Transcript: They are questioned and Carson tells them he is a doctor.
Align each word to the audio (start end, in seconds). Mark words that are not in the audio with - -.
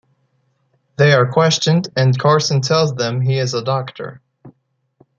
They 0.97 1.13
are 1.13 1.31
questioned 1.31 1.89
and 1.95 2.17
Carson 2.17 2.61
tells 2.61 2.95
them 2.95 3.21
he 3.21 3.37
is 3.37 3.53
a 3.53 3.63
doctor. 3.63 4.19